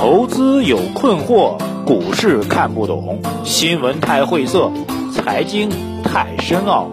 [0.00, 4.72] 投资有困惑，股市看不懂，新闻太晦涩，
[5.12, 5.68] 财经
[6.02, 6.88] 太深奥。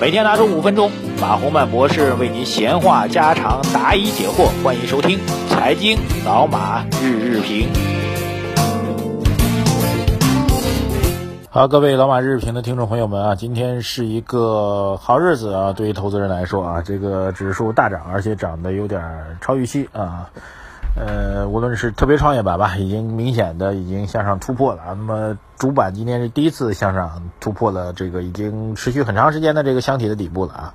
[0.00, 4.48] 每天拿出五分钟，马洪曼博士为您闲话家常，答疑解惑。
[4.64, 5.16] 欢迎收听
[5.48, 5.96] 《财经
[6.26, 7.68] 老马日日评》。
[11.48, 19.00] 好，各位老马日日评的听众朋友们啊，今天是一个好日子啊，对于投资人来说啊，这个指数大涨，而且涨得有点
[19.40, 20.28] 超预期啊。
[20.98, 24.82] 呃，无论是特别创业板吧，已经明显的已经向上突破了。
[24.88, 30.74] 那么主板今天是第一次向上突破了这个已经持续很长时间的这个箱体的底部了啊。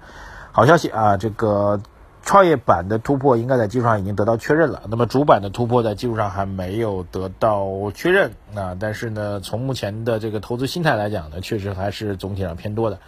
[0.53, 1.81] 好消息啊，这个
[2.21, 4.83] 创业板的突破应该在技术上已经得到确认了。
[4.89, 8.77] 那么主板的突破在技术上还没有得到确认啊。
[8.79, 12.99] 但是呢，从目前的这个投资心态来讲呢，确实还是总体上偏多的。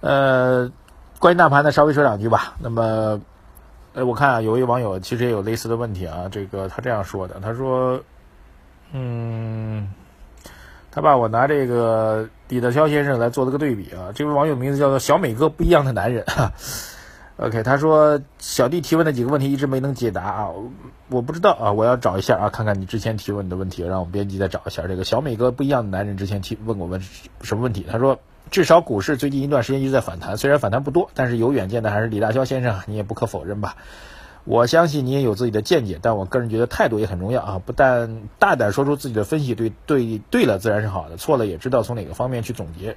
[0.00, 0.70] 呃，
[1.18, 2.54] 关于大盘呢，稍微说两句吧。
[2.60, 3.20] 那么。
[3.96, 6.28] 哎，我看啊，有一位网友其实也有类似的问题啊。
[6.30, 7.98] 这个他这样说的，他说
[8.92, 9.88] ：“嗯，
[10.90, 16.22] 他把我拿这个李德霄先生来做了个对比啊。”这位网友名字叫做小美哥，不一样的男人。
[17.38, 20.50] OK，他说小弟提问的几个问题一直没能解答啊，
[21.08, 24.86] 我不知道啊，我要找一下啊，看看你之前提问的问题，让我们编辑再找一下。
[24.86, 27.00] 这个小美哥不一样的男人之前提问过问
[27.40, 27.86] 什么问题？
[27.90, 28.18] 他说。
[28.50, 33.76] 至少股市最近一段时间一直在反弹，虽然反弹不多，但是有远见的还是李大霄先生，你也不可否认吧？
[34.44, 37.62] 我相信你也有自己的见解，但我个人觉得态度也很重要啊！
[37.66, 42.96] 不但大胆说出自己的分析，对对对了自然是好的，错了也知道从哪个方面去总结。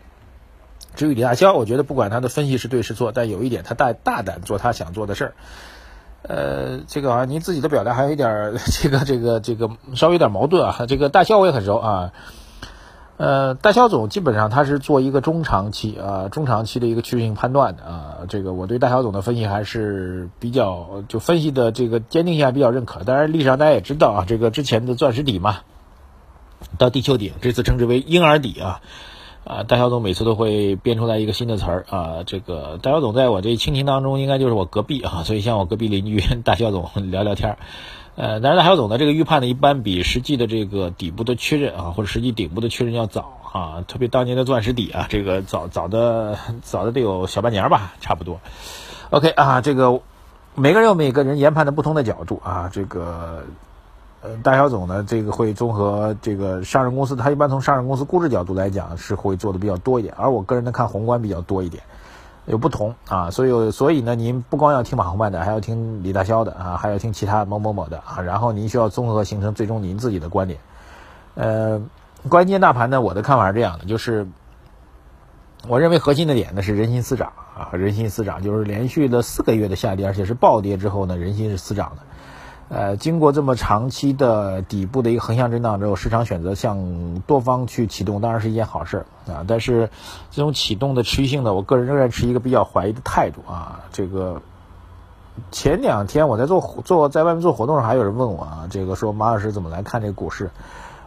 [0.93, 5.33] 至于李大霄，我觉得不管他的分析是对是错，但有一点，他大大胆做他想做的事儿。
[6.21, 10.85] 呃，这个啊，您自己的表达还有一点这个这个这个稍微有点矛盾啊。
[10.87, 12.13] 这个大霄我也很熟啊。
[13.19, 18.17] 呃，大肖总基本上他是做一个中长期啊，中长期的一个趋势性判断的啊。
[18.29, 23.03] 这个我对大肖总的分析还是比较就分析的这个坚定性还比较认可。
[23.03, 25.57] 当然历史上大家也知道啊，这个之前的钻石底嘛，
[26.77, 28.79] 到地球底，这次称之为婴儿底啊。
[29.43, 32.23] 啊，大肖总每次都会编出来一个新的词儿啊。
[32.25, 37.57] 这个大肖总在我这亲情当中应该就是我隔壁啊，所以像我隔壁邻居 大肖总聊聊天儿。
[38.19, 43.85] 呃，但是大小总的这个预判呢，一般比实际的这个底部的确认啊，或者实际顶部的确认要早啊。
[43.87, 48.41] 特别当年的钻石底啊，这个早早的早的得有小半年吧，差不多。
[49.11, 50.01] OK 啊，这个
[50.53, 52.69] 每个人有每个人研判的不同的角度啊。
[52.73, 53.45] 这个
[54.21, 61.81] 呃，大小总呢，这个会综合这个上市公司，他一般从上市公司估值角度来讲是会做的比较多一点，而我个人呢看宏观比较多一点。
[62.49, 70.59] 有不同啊，所以所以呢，您不光要听马洪曼的，还要听李大霄的啊，还要听其他某某某的啊，然后您需要综合形成最终您自己的观点。
[71.35, 71.79] 呃，
[72.27, 74.27] 关键大盘呢，我的看法是这样的，就是
[75.67, 82.08] 我认为核心的点呢是人心思涨啊，人心思涨就是连续的四个月的下跌，而且是暴跌之后呢，人心是思涨的。
[82.71, 89.43] 呃，经过这么长期的底部的一个横向震荡之后，市场选择向多方去启动，当然是一件好事啊。
[89.47, 89.89] 但是
[90.29, 93.79] 这种启动的持续性呢，我个人仍然持一个比较怀疑的态度啊。
[93.91, 94.43] 这个
[95.51, 100.51] 前两天我在做做在外面做活动时，还有人问我啊，这个说马老师怎么来看这个股市？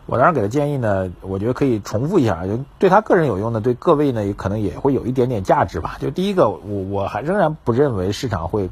[0.06, 5.97] 我当时给的建议呢，我觉得可以重复一下，就对他个人有用的，对各位呢也可能也会有一点点价值吧。
[6.00, 8.69] 就第一个，我我还仍然不认为市场会。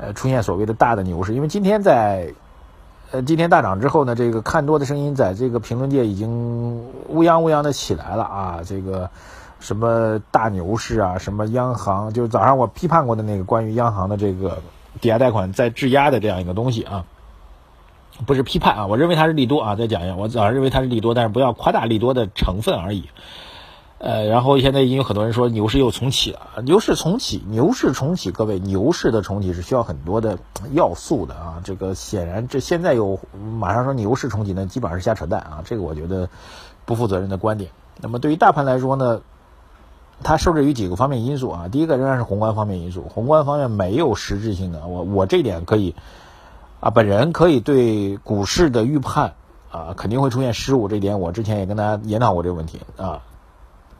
[0.00, 2.32] 呃，出现所谓的大的牛市，因为今天在，
[3.10, 6.78] 呃，今天大涨之后呢，这个看多的声音在这个评论界已经
[7.08, 9.10] 乌泱乌泱的起来了啊，这个
[9.58, 14.62] 什么大牛市啊，什么央行，就是早上我批判过的那个关于央行的这个
[15.00, 17.04] 抵押贷款在质押的这样一个东西啊，
[18.24, 23.08] 不是批判啊，我认为它是利多啊，再讲一下，我早上认为它是利多，但是不要夸大利多的成分而已。
[23.98, 30.38] 呃，然后现在已经有很多人说牛市又重启了，牛市重启，牛市重启，各位，牛市的重启是需要很多的
[30.70, 31.60] 要素的啊。
[31.64, 33.18] 这个显然，这现在有
[33.58, 35.62] 马上说牛市重启呢，基本上是瞎扯淡啊。
[35.64, 36.28] 这个我觉得
[36.84, 37.72] 不负责任的观点。
[38.00, 39.20] 那么对于大盘来说呢，
[40.22, 41.66] 它受制于几个方面因素啊。
[41.66, 44.86] 第一个仍然是宏观方面因素，宏观方面没有实质性的。
[44.86, 45.96] 我我这点可以
[46.78, 49.34] 啊，本人可以对股市的预判
[49.72, 53.22] 啊，肯定会出现失误，这点我之前也跟大家研讨过这个问题啊。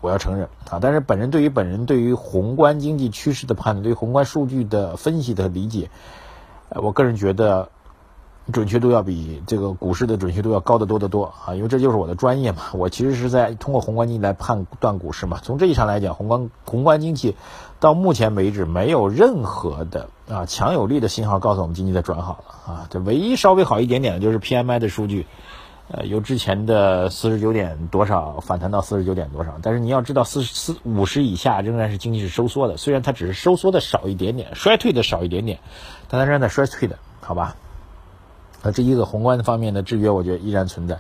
[0.01, 5.91] 我要承认啊，但是本人对于本人对于宏观经济趋势的判断，对宏观数据的分析的理解，
[6.71, 7.71] 我个人觉得
[8.53, 12.63] 准确度要比这个股市的准确度要高得多得多啊，因为这就是我的专业嘛。
[12.73, 15.39] 我其实是在通过宏观经济来判断股市嘛。
[15.43, 17.37] 从这一上来讲，宏观宏观经济
[17.81, 22.87] 到目前为止没有任何的啊强有力的信号告诉我们经济在转好了啊。
[22.89, 25.27] 这唯一稍微好一点点的就是 PMI 的数据。
[25.91, 35.59] 呃，由之前的四十九点多少反弹到四十九点多少，但是你要知道，四四五十以下仍然是经济是收缩的，虽然它只是收缩的少一点点，衰退的少一点点，
[36.09, 37.57] 但它仍然在衰退的，好吧？
[38.63, 40.99] 啊，这一个宏观的方面的制约，我觉得依然存在。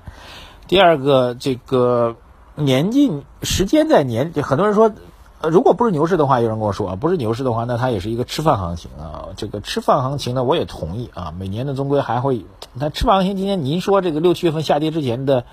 [0.68, 2.16] 第二个，这个
[2.54, 4.92] 年近时间在年，很多人说，
[5.40, 9.28] 呃，如果不是牛市的话，有人跟我说啊，不是牛市的话，那它也是一个吃饭行情啊。
[9.36, 11.32] 这个吃饭行情呢，我也同意啊。
[11.38, 12.44] 每年的终归还会，
[12.74, 15.44] 那吃饭行情，今天您说这个六七月份下跌之前的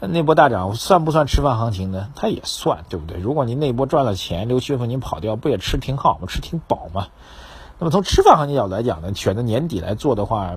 [0.00, 2.08] 那波大涨，算不算吃饭行情呢？
[2.16, 3.18] 它也算，对不对？
[3.18, 6.26] 如果您那波赚了钱，六七月份您跑掉，不也吃挺好吗？
[6.28, 7.06] 吃挺饱吗？
[7.78, 10.56] 那么从吃饭行情角度来讲呢，选择年底来做的话。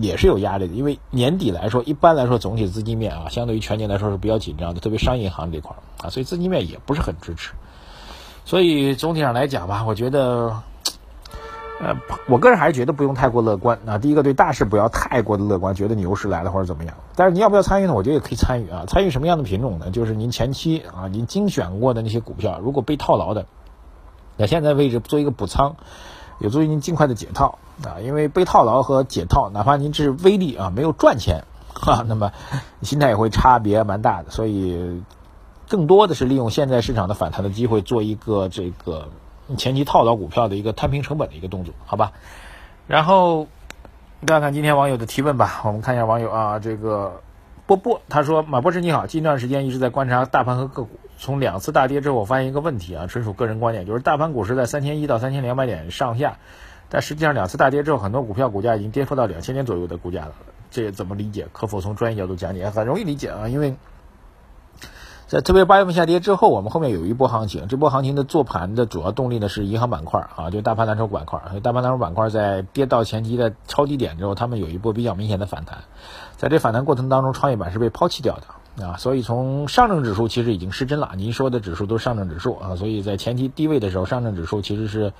[0.00, 7.52] 也是有压力的，因为年底来说，一般来说总体资金面啊，相对于全年来说是比较紧张的，特别商业银行这块儿啊，所以资金面也不是很支持。
[8.46, 10.62] 所以总体上来讲吧，我觉得，
[11.80, 11.96] 呃，
[12.28, 13.98] 我个人还是觉得不用太过乐观啊。
[13.98, 16.94] 第一个，对大势不要太过的乐观，觉得牛市来了或者怎么样。
[17.16, 17.92] 但是你要不要参与呢？
[17.92, 18.84] 我觉得也可以参与啊。
[18.86, 19.90] 参与什么样的品种呢？
[19.90, 23.46] 就是您前期啊，您精选过的那些股票，如果被套牢的，
[24.36, 25.74] 那现在位置做一个补仓。
[26.38, 31.44] 有助于您尽快的解套啊，因为被套牢和解套，哪怕您是微利啊，没有赚钱
[31.80, 32.30] 啊，那么
[32.82, 34.30] 心态也会差别蛮大的。
[34.30, 35.02] 所以，
[35.68, 39.08] 更多的是利用现在市场的反弹的机会，做一个这个
[39.56, 42.12] 前期套牢股票的一个摊平成本的一个动作，好吧？
[42.86, 43.48] 然后
[44.26, 47.20] 看看今天网友的提问吧，我们看一下网友啊，这个
[47.66, 56.36] 波波他说：“马博士你好，近段时间一直在观察大盘和个股。”从两次大跌之后，我发现一个问题啊，纯属个人观点，就是大盘股市在三千一到三千两百点上下，
[56.90, 60.32] 但实际上两次大跌之后，很多股票股价已经跌破到两千点左右的股价了，
[60.70, 61.48] 这怎么理解？
[61.54, 62.68] 可否从专业角度讲解？
[62.68, 63.74] 很容易理解啊，因为
[65.28, 75.78] 在特别八月份下跌之后，我们后面有一波行情，这波行情的做盘的主要动力呢是银行板块啊，就大盘蓝筹板块，大盘蓝筹板块在跌到前期的超低点之后，他们有一波比较明显的反弹，
[76.36, 78.42] 在这反弹过程当中，创业板是被抛弃掉的。
[78.86, 81.10] 啊，所以从上证指数其实已经失真了。
[81.16, 85.14] 您说的指数都是上证指数啊，所以在前期低位的时候，上证指数其实是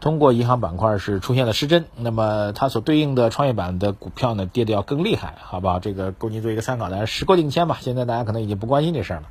[0.00, 1.84] 通过银行板块是出现了失真。
[1.96, 5.78] 那么它所对应的创业板的股票呢，跌的要更厉害，好不好？
[5.78, 7.78] 这个供您做一个参考，大家时过境迁吧。
[7.80, 9.28] 现在大家可能已经不关心这事儿了。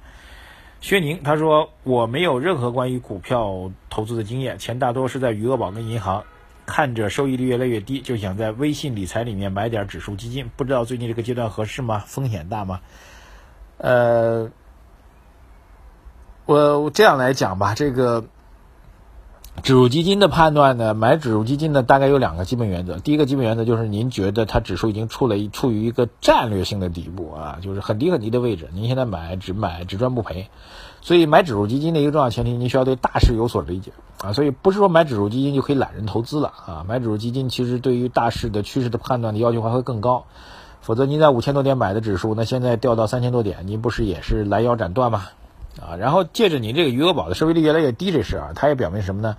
[0.85, 6.23] 薛宁他说：“我没有任何关于股票投资的经验，钱大多是在余额宝跟银行，
[6.67, 12.03] 看着收益率越来越低，就想在微信理财里面买点指数基金，不知道最近这个阶段合适吗？
[12.05, 12.81] 风险大吗？”
[13.79, 14.51] 呃，
[16.45, 18.23] 我这样来讲吧，这个
[19.63, 22.99] 指数基金的判断呢，买指数基金呢，大概有两个基本原则。
[22.99, 30.49] 第一个基本原则就是您觉得它指数已经处了一处于一个战略性的底部啊，就是很低很低的位置，您现在买只买只赚不赔。
[31.01, 33.91] 所以买指数基金的一个重要前提，您需要对大势有所理解
[34.21, 34.33] 啊。
[34.33, 36.85] 所以不是说买指数基金就可以懒人投资了啊。
[36.87, 40.25] 买指数基金其实对于大势的趋势的判断的要求还会更高。
[40.81, 45.23] 否则您在五千多点买的指数，那现在掉到三千多点，您不是也是拦腰斩断吗？
[45.81, 49.37] 啊，然后借着你这个余额宝的收益率越来越低这事啊，它也表明什么呢？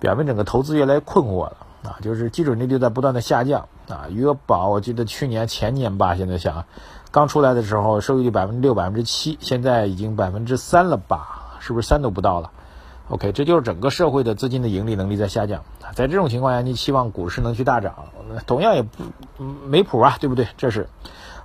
[0.00, 4.06] 表明整个投资越来越困惑了啊，就是基准利率在不断的下降啊。
[4.10, 6.64] 余额宝我记得去年前年吧，现在想
[7.10, 11.58] 刚出来的时候收益率百分之六百分之七，现在已经百分之三了吧？
[11.60, 12.52] 是不是三都不到了
[13.08, 17.94] ？OK，这就是整个社会的资金的盈利能力在下降啊在这种情况下，你期望股市能去大涨，
[18.46, 19.02] 同样也不
[19.66, 20.46] 没谱啊，对不对？
[20.56, 20.88] 这是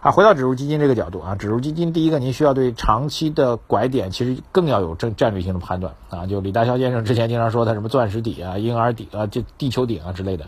[0.04, 6.26] 啊，回到指数基金这个角度啊，指数基金第一个，您需要对长期的拐点其实更要有战战略性的判断啊。
[6.26, 10.48] 就李大霄先生之前经常说他什么钻石底啊、婴儿底啊、就地球顶啊之类的。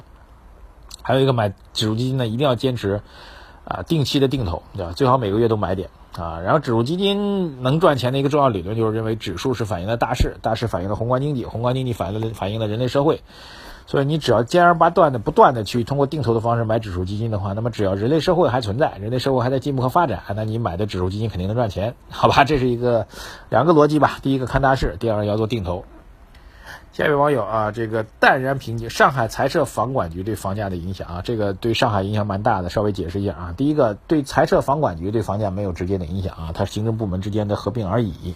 [1.01, 3.01] 还有一个买指数基金呢，一定要坚持
[3.63, 4.91] 啊定期的定投，对吧？
[4.91, 5.89] 最好每个月都买点。
[6.17, 13.21] 啊，然后指数基金能赚钱的一个重要理论就是认为指数是反映的大势，大势反映了宏观经济，宏观经济反映了反映了人类社会，
[13.87, 22.43] 所以你只要尖儿八段的不断的去通过定投的方式买指数基金的话，那么只要人类社会还存在，人类社会还在进步和发展，那你买的指数基金肯定能赚钱，好吧？
[22.43, 23.07] 这是一个
[23.49, 25.85] 两个逻辑吧，第一个看大势，第二个要做定投。
[26.93, 28.89] 下一位网友啊，这个淡然平静。
[28.89, 32.69] 上海财社房管局对房价的影响啊，这个对上海影响蛮大的。
[32.69, 38.33] 稍微解释一下啊，第一个，对财社房管局对房价没有直接的影响啊，它是行政部门之间的合并而已。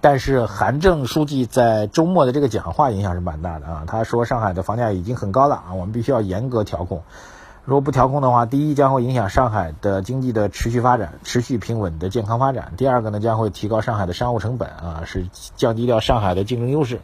[0.00, 7.02] 但是韩正书记在周末的这个讲话影响是蛮大的啊，他说上海的房价已经很高了啊，我们必须要严格调控。
[7.64, 15.26] 如果不调控的话，第一将会影响上海的经济的持续发展、持续平稳的健康发展；第二个呢，将会提高上海的商务成本啊，是
[15.56, 17.00] 降低掉上海的竞争优势。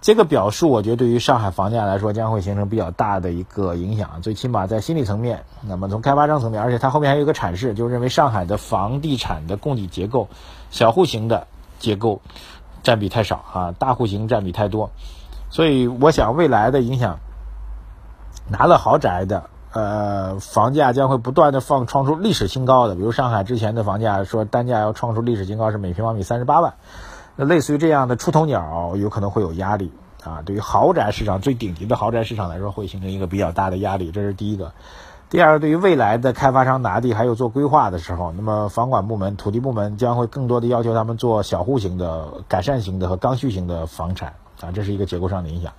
[0.00, 4.20] 这个表述，我觉得对于上海房价来说，将会形成比较大的一个影响。
[4.22, 10.28] 最起码在心理层面，那么从开发商层面，而且它后面还有一个阐释，就认为上海的房地产的供给结构，
[10.70, 11.46] 小户型的
[11.78, 12.20] 结构
[12.82, 14.90] 占比太少啊，大户型占比太多。
[15.50, 17.18] 所以，我想未来的影响。
[18.48, 22.86] 拿了豪宅的，呃，房价将会不断的放创出历史新高。
[22.86, 26.74] 的，比如上海之前的房价说单价要创出历史新高是每平方米三十八万，
[27.34, 29.90] 那类似于这样的出头鸟有可能会有压力
[30.22, 30.42] 啊。
[30.46, 34.70] 对于豪宅市场最顶级的豪宅市场来说，会形成一个比较大的压力，这是第一个。
[35.28, 45.72] 第二，对于未来的开发商拿地还有做规划的时候，那么房管部门、土地部门将会更多的要求他们做小户型的、改善型的和刚需型的房产啊，这是一个结构上的影响。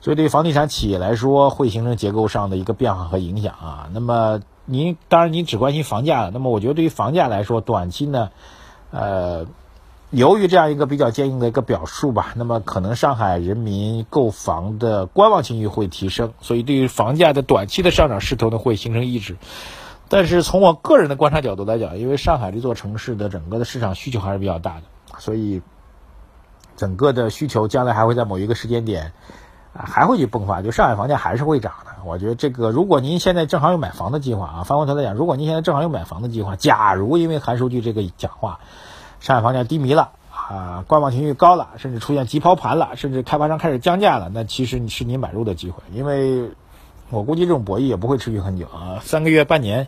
[0.00, 3.88] 所以对于房地产企业来说，会形成结构上的一个变化和影响啊。
[3.92, 8.30] 那么您当然您只关心房价了，那么我觉得对于房价来说，短期呢，
[8.90, 9.46] 呃。
[10.12, 19.38] 由于这样一个比较坚硬的一个表述吧，那么可能上海人民购房的观望情绪会提升，所以对于房价的短期的上涨势头呢会形成抑制。
[20.10, 24.82] 但是从我个人的观察角度来讲，因为上海这座城市的整个的市场需求还是比较大的，
[25.18, 25.62] 所以
[26.76, 29.14] 整个的需求将来还会在某一个时间点
[29.72, 31.92] 啊还会去迸发，就上海房价还是会涨的。
[32.04, 38.60] 我觉得这个，如果您现在正好有买房的计划啊，翻过头来讲，如果您现在正好有买房的计划，假如因为韩书记这个讲话。
[39.22, 46.50] 上海房价低迷了啊，观望情绪高了，甚至出现急抛盘了，甚至开发商开始降价了，那其实你是你买入的机会，因为
[47.08, 49.86] 我估计这种博弈也不会持续很久啊，三个月、半年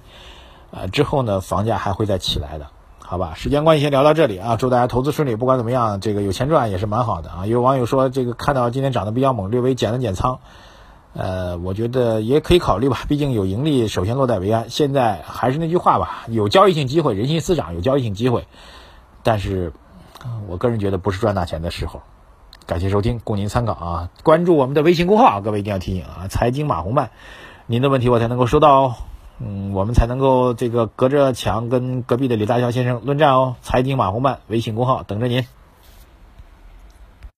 [0.70, 2.68] 啊之后呢，房价还会再起来的，
[3.00, 3.34] 好吧？
[3.34, 7.46] 时间关系先聊到这里啊，祝大家投资顺利，不管怎么样，这个有钱赚也是蛮好的啊。
[7.46, 10.38] 有网友说这个看到今天涨得比较猛，略微减了减仓，
[11.12, 14.70] 呃，我觉得也可以考虑吧，毕竟有盈利首先落袋为安。
[14.70, 18.46] 现在还是那句话吧，有交易性机会，人心思涨，有交易性机会。
[19.24, 19.72] 但是，
[20.46, 22.02] 我个人觉得不是赚大钱的时候。
[22.66, 24.10] 感谢收听，供您参考啊！
[24.22, 26.28] 关注我们的微信公号，各位一定要提醒啊！
[26.28, 27.10] 财经马红漫，
[27.66, 28.94] 您的问题我才能够收到哦。
[29.38, 33.56] 嗯，我们才能够这个隔着墙跟隔壁的李大霄先生论战哦。
[33.60, 35.44] 财经马红漫微信公号等着您。